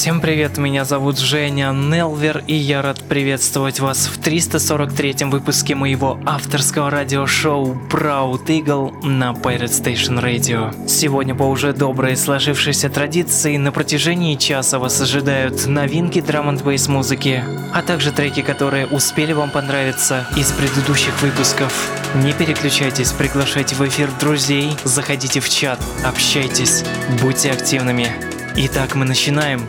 [0.00, 6.18] Всем привет, меня зовут Женя Нелвер, и я рад приветствовать вас в 343-м выпуске моего
[6.24, 10.88] авторского радиошоу Proud Eagle на Pirate Station Radio.
[10.88, 17.44] Сегодня по уже доброй сложившейся традиции на протяжении часа вас ожидают новинки драм н музыки,
[17.74, 21.90] а также треки, которые успели вам понравиться из предыдущих выпусков.
[22.14, 26.84] Не переключайтесь, приглашайте в эфир друзей, заходите в чат, общайтесь,
[27.20, 28.08] будьте активными.
[28.56, 29.60] Итак, мы начинаем.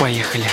[0.00, 0.46] Поехали.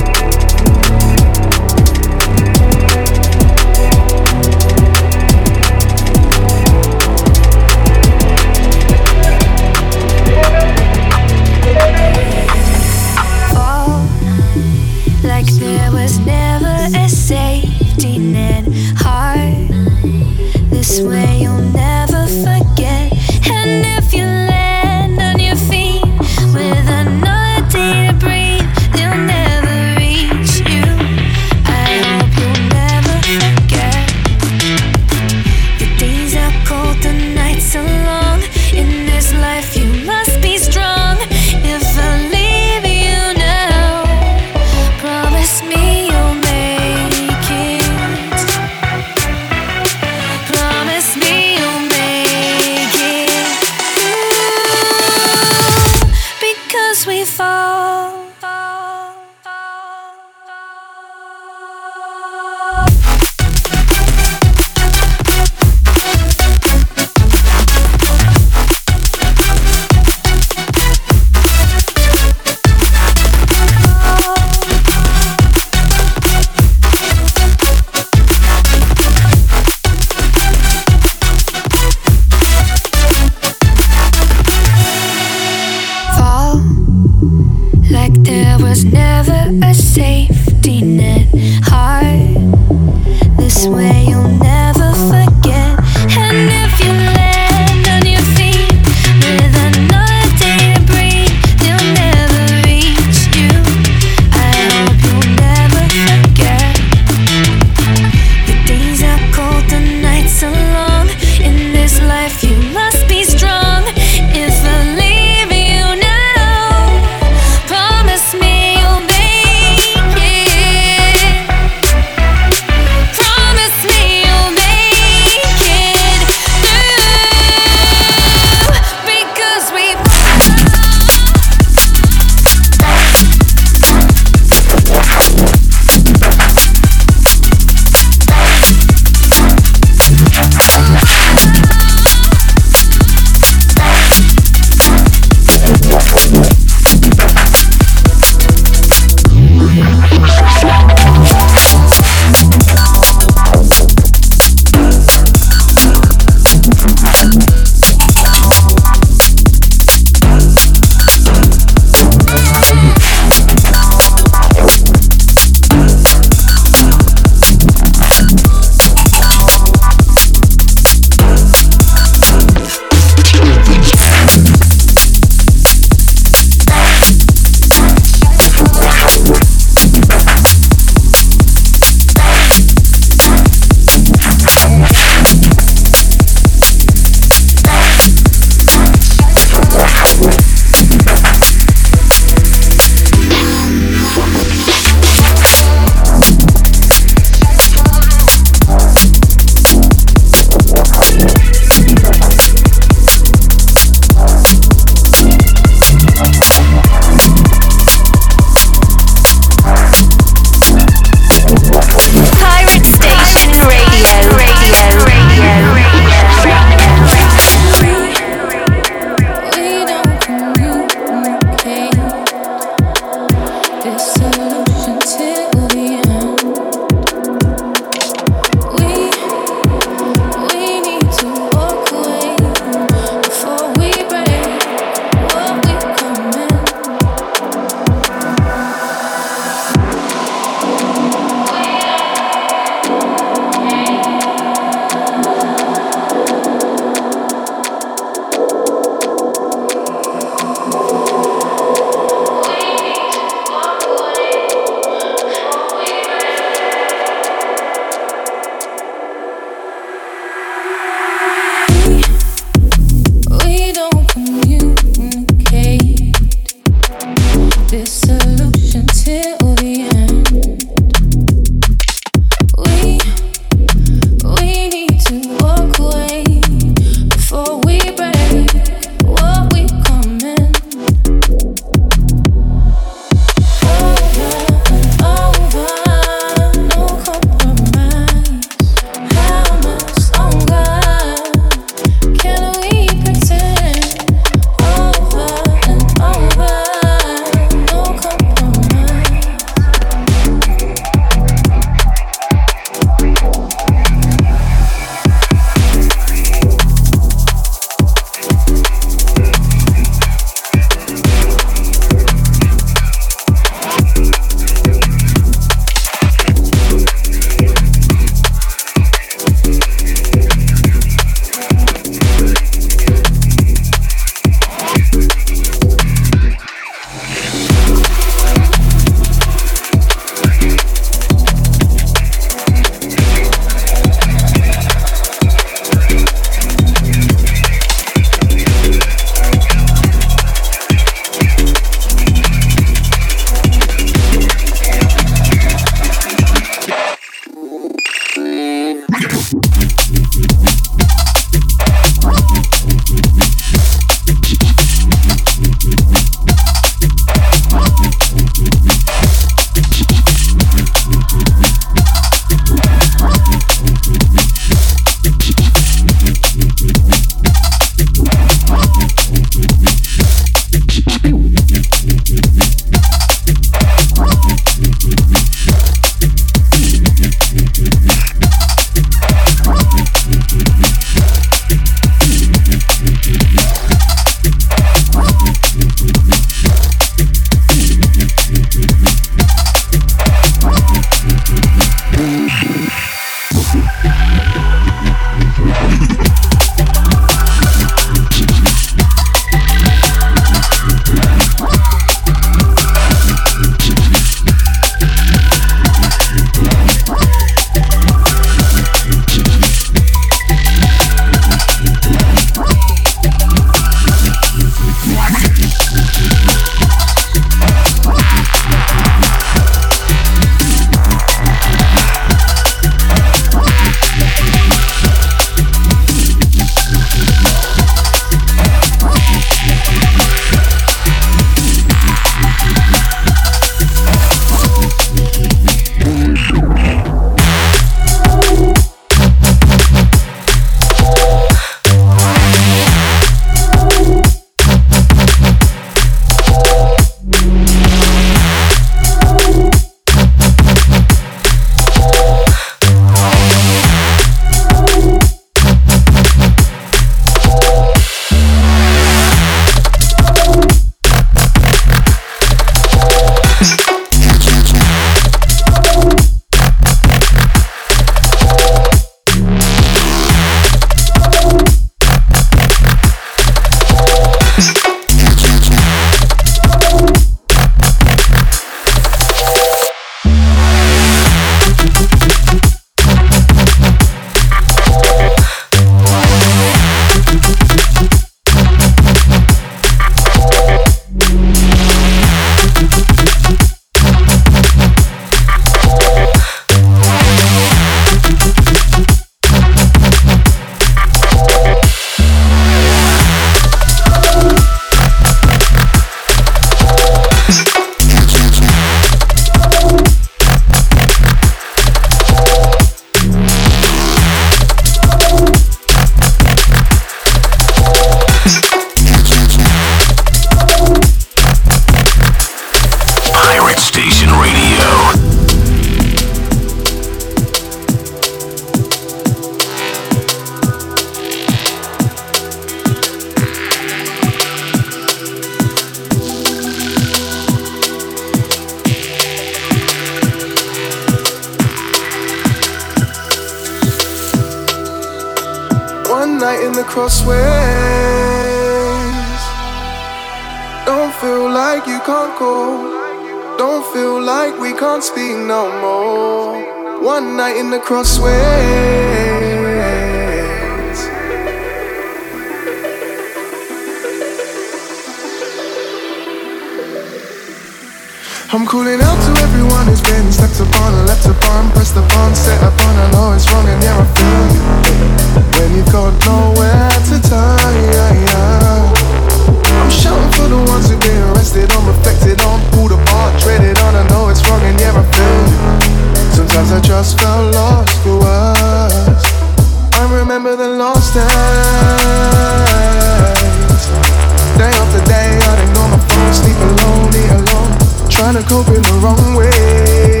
[598.24, 600.00] In the wrong way.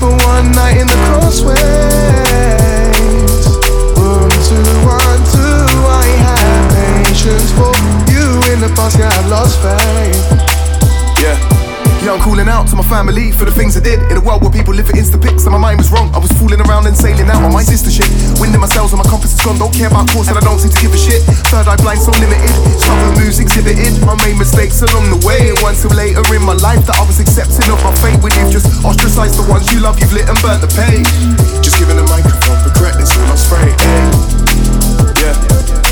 [0.00, 1.58] But one night in the crossways.
[3.98, 5.66] One, two, one, two.
[5.82, 7.74] I had patience for
[8.14, 8.96] you in the past.
[8.96, 10.16] Yeah, I lost faith.
[11.20, 11.36] Yeah.
[12.00, 14.42] Yeah, I'm calling out to my family for the things I did In a world
[14.42, 16.10] where live for insta pics and my mind was wrong.
[16.12, 18.10] I was fooling around and sailing out on my sister shit.
[18.42, 19.58] Winding myself and my compass is gone.
[19.58, 21.22] Don't care about course and I don't seem to give a shit.
[21.54, 22.50] Third eye blind, so limited.
[22.82, 23.94] Struggle moves exhibited.
[24.02, 27.04] I made mistakes along the way It wasn't till later in my life that I
[27.06, 28.18] was accepting of my fate.
[28.22, 31.08] When you've just ostracized the ones you love You've lit and burnt the page
[31.60, 33.76] Just giving the microphone Regret this all I'm spraying
[35.20, 35.83] Yeah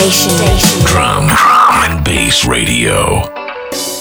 [0.00, 0.32] Station.
[0.86, 3.22] Drum, drum and bass radio.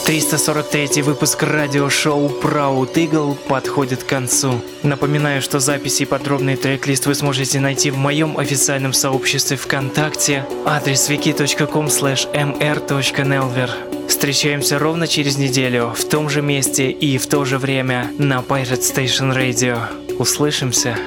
[0.05, 4.61] 343 выпуск радиошоу Proud Eagle подходит к концу.
[4.81, 11.09] Напоминаю, что записи и подробный трек-лист вы сможете найти в моем официальном сообществе ВКонтакте, адрес
[11.09, 13.69] wiki.com mr.nelver.
[14.07, 18.79] Встречаемся ровно через неделю, в том же месте и в то же время на Pirate
[18.79, 19.81] Station Radio.
[20.17, 20.97] Услышимся!